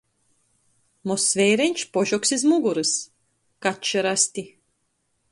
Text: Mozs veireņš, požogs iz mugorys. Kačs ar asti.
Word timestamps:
Mozs 1.09 1.25
veireņš, 1.41 1.83
požogs 1.97 2.33
iz 2.37 2.45
mugorys. 2.53 2.93
Kačs 3.67 3.93
ar 4.01 4.09
asti. 4.13 4.45